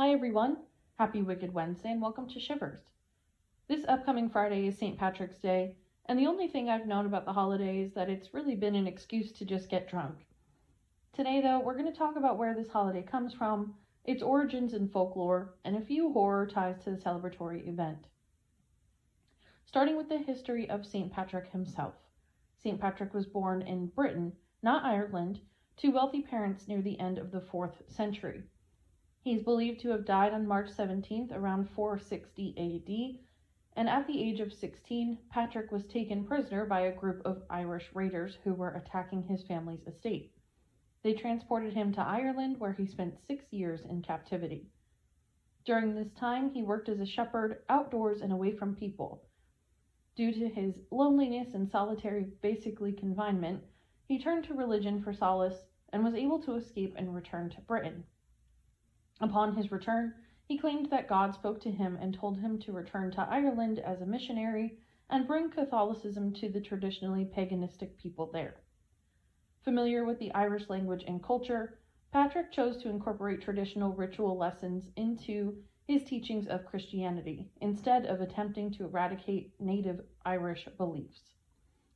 [0.00, 0.58] Hi everyone,
[0.96, 2.78] happy Wicked Wednesday and welcome to Shivers.
[3.66, 4.96] This upcoming Friday is St.
[4.96, 5.74] Patrick's Day,
[6.06, 8.86] and the only thing I've known about the holiday is that it's really been an
[8.86, 10.14] excuse to just get drunk.
[11.12, 13.74] Today, though, we're going to talk about where this holiday comes from,
[14.04, 18.06] its origins and folklore, and a few horror ties to the celebratory event.
[19.66, 21.12] Starting with the history of St.
[21.12, 21.94] Patrick himself.
[22.62, 22.80] St.
[22.80, 25.40] Patrick was born in Britain, not Ireland,
[25.78, 28.44] to wealthy parents near the end of the 4th century.
[29.28, 33.20] He is believed to have died on March 17th around 460 AD,
[33.76, 37.90] and at the age of 16, Patrick was taken prisoner by a group of Irish
[37.92, 40.32] raiders who were attacking his family's estate.
[41.02, 44.70] They transported him to Ireland, where he spent six years in captivity.
[45.66, 49.28] During this time, he worked as a shepherd outdoors and away from people.
[50.16, 53.62] Due to his loneliness and solitary, basically confinement,
[54.06, 58.04] he turned to religion for solace and was able to escape and return to Britain.
[59.20, 60.14] Upon his return,
[60.44, 64.00] he claimed that God spoke to him and told him to return to Ireland as
[64.00, 64.78] a missionary
[65.10, 68.60] and bring Catholicism to the traditionally paganistic people there.
[69.64, 71.78] Familiar with the Irish language and culture,
[72.12, 78.70] Patrick chose to incorporate traditional ritual lessons into his teachings of Christianity instead of attempting
[78.72, 81.32] to eradicate native Irish beliefs.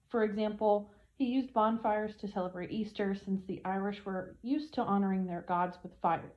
[0.08, 5.26] For example, he used bonfires to celebrate Easter since the Irish were used to honoring
[5.26, 6.32] their gods with fire.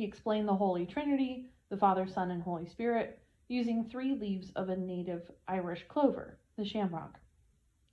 [0.00, 4.70] He explained the Holy Trinity, the Father, Son, and Holy Spirit, using three leaves of
[4.70, 7.20] a native Irish clover, the shamrock.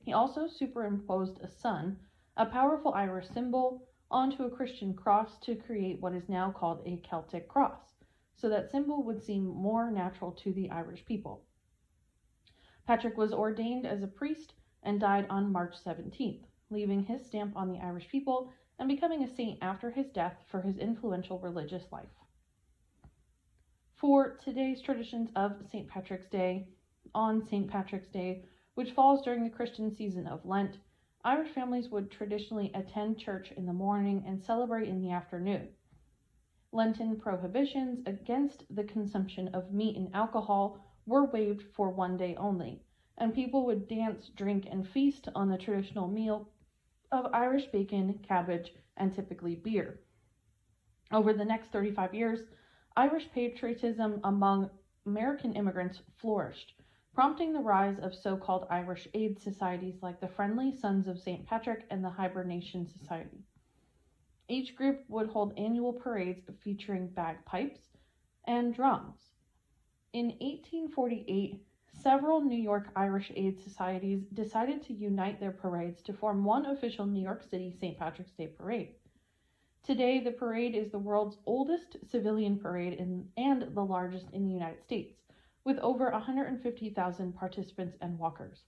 [0.06, 2.00] He also superimposed a sun,
[2.38, 6.96] a powerful Irish symbol, onto a Christian cross to create what is now called a
[6.96, 7.98] Celtic cross,
[8.38, 11.44] so that symbol would seem more natural to the Irish people.
[12.86, 17.68] Patrick was ordained as a priest and died on March 17th, leaving his stamp on
[17.68, 22.10] the Irish people and becoming a saint after his death for his influential religious life.
[23.96, 25.88] For today's traditions of St.
[25.88, 26.68] Patrick's Day,
[27.16, 27.68] on St.
[27.68, 30.78] Patrick's Day, which falls during the Christian season of Lent,
[31.24, 35.70] Irish families would traditionally attend church in the morning and celebrate in the afternoon.
[36.72, 42.84] Lenten prohibitions against the consumption of meat and alcohol were waived for one day only,
[43.18, 46.48] and people would dance, drink, and feast on the traditional meal
[47.12, 50.00] of Irish bacon, cabbage, and typically beer.
[51.12, 52.40] Over the next 35 years,
[52.96, 54.70] Irish patriotism among
[55.06, 56.74] American immigrants flourished,
[57.14, 61.46] prompting the rise of so called Irish aid societies like the Friendly Sons of St.
[61.46, 63.44] Patrick and the Hibernian Society.
[64.50, 67.82] Each group would hold annual parades featuring bagpipes
[68.46, 69.20] and drums.
[70.14, 71.67] In 1848,
[72.04, 77.08] Several New York Irish Aid Societies decided to unite their parades to form one official
[77.08, 77.98] New York City St.
[77.98, 78.94] Patrick's Day parade.
[79.84, 84.54] Today, the parade is the world's oldest civilian parade in, and the largest in the
[84.54, 85.16] United States,
[85.64, 88.62] with over 150,000 participants and walkers.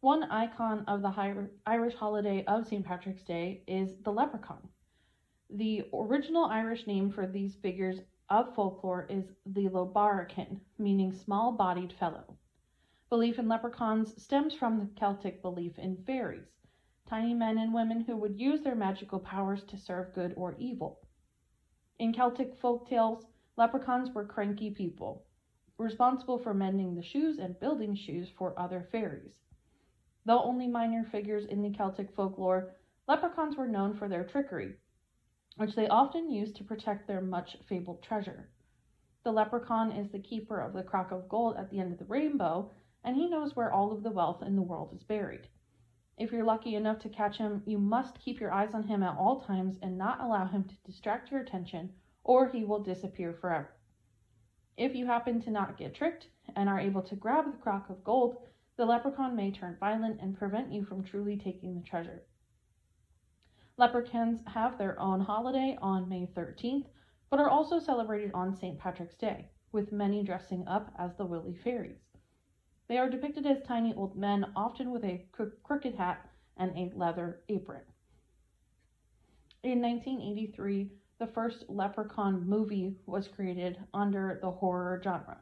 [0.00, 2.84] One icon of the Irish holiday of St.
[2.84, 4.68] Patrick's Day is the leprechaun.
[5.50, 7.98] The original Irish name for these figures
[8.30, 12.36] of folklore is the lobaircin, meaning small bodied fellow.
[13.10, 16.56] Belief in leprechauns stems from the Celtic belief in fairies,
[17.06, 21.00] tiny men and women who would use their magical powers to serve good or evil.
[21.98, 23.26] In Celtic folk tales,
[23.56, 25.24] leprechauns were cranky people,
[25.78, 29.38] responsible for mending the shoes and building shoes for other fairies.
[30.24, 32.74] Though only minor figures in the Celtic folklore,
[33.06, 34.76] leprechauns were known for their trickery,
[35.56, 38.48] which they often use to protect their much fabled treasure.
[39.22, 42.04] The leprechaun is the keeper of the crock of gold at the end of the
[42.04, 42.70] rainbow,
[43.02, 45.48] and he knows where all of the wealth in the world is buried.
[46.16, 49.16] If you're lucky enough to catch him, you must keep your eyes on him at
[49.16, 53.74] all times and not allow him to distract your attention, or he will disappear forever.
[54.76, 58.04] If you happen to not get tricked and are able to grab the crock of
[58.04, 58.36] gold,
[58.76, 62.22] the leprechaun may turn violent and prevent you from truly taking the treasure.
[63.76, 66.86] Leprechauns have their own holiday on May 13th,
[67.28, 68.78] but are also celebrated on St.
[68.78, 71.98] Patrick's Day, with many dressing up as the Willy Fairies.
[72.86, 77.42] They are depicted as tiny old men, often with a crooked hat and a leather
[77.48, 77.82] apron.
[79.64, 85.40] In 1983, the first Leprechaun movie was created under the horror genre.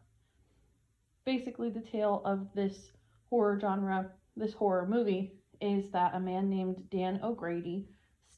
[1.27, 2.93] Basically, the tale of this
[3.29, 7.89] horror genre, this horror movie, is that a man named Dan O'Grady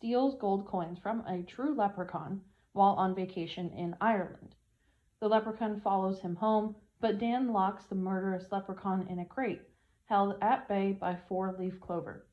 [0.05, 2.39] steals gold coins from a true leprechaun
[2.75, 4.55] while on vacation in Ireland.
[5.21, 9.63] The leprechaun follows him home, but Dan locks the murderous leprechaun in a crate,
[10.05, 12.27] held at bay by four leaf clover.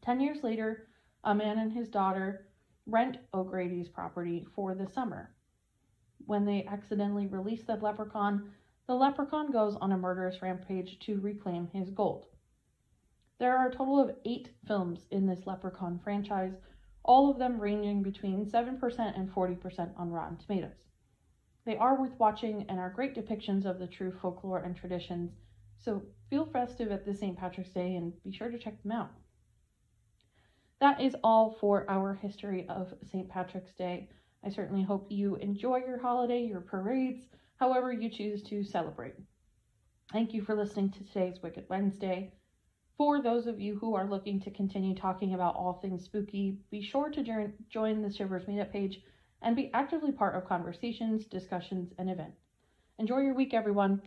[0.00, 0.88] Ten years later,
[1.24, 2.46] a man and his daughter
[2.86, 5.34] rent O'Grady's property for the summer.
[6.24, 8.50] When they accidentally release the leprechaun,
[8.86, 12.24] the leprechaun goes on a murderous rampage to reclaim his gold.
[13.42, 16.52] There are a total of eight films in this leprechaun franchise,
[17.02, 20.84] all of them ranging between 7% and 40% on Rotten Tomatoes.
[21.64, 25.32] They are worth watching and are great depictions of the true folklore and traditions,
[25.76, 27.36] so feel festive at the St.
[27.36, 29.10] Patrick's Day and be sure to check them out.
[30.78, 33.28] That is all for our history of St.
[33.28, 34.08] Patrick's Day.
[34.44, 39.16] I certainly hope you enjoy your holiday, your parades, however you choose to celebrate.
[40.12, 42.32] Thank you for listening to today's Wicked Wednesday.
[43.02, 46.80] For those of you who are looking to continue talking about all things spooky, be
[46.80, 49.00] sure to join the Shivers Meetup page
[49.42, 52.38] and be actively part of conversations, discussions, and events.
[53.00, 54.00] Enjoy your week, everyone.